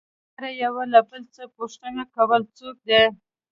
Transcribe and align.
هر 0.39 0.45
يوه 0.63 0.83
له 0.93 0.99
بل 1.09 1.21
څخه 1.35 1.53
پوښتنه 1.57 2.01
کوله 2.15 2.37
څوک 2.57 2.77
دى. 2.89 3.03